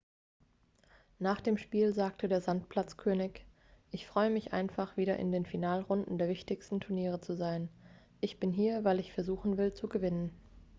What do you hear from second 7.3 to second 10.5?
sein ich bin hier weil ich versuchen will zu gewinnen